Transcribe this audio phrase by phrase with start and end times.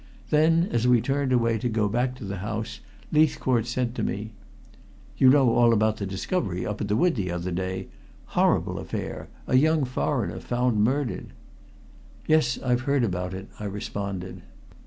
[0.31, 2.79] Then, as we turned away to go back to the house,
[3.11, 4.31] Leithcourt said to me
[5.19, 7.87] "You know all about the discovery up at the wood the other day!
[8.33, 11.27] Horrible affair a young foreigner found murdered."
[12.25, 12.57] "Yes.
[12.65, 14.41] I've heard about it," I responded.